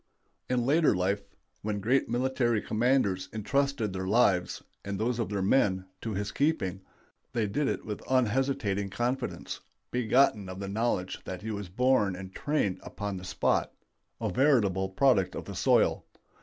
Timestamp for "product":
14.89-15.35